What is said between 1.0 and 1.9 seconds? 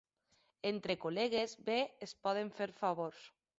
col·legues bé